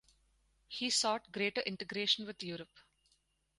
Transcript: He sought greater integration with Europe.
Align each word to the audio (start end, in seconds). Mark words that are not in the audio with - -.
He 0.67 0.89
sought 0.89 1.31
greater 1.31 1.61
integration 1.61 2.25
with 2.25 2.41
Europe. 2.41 2.75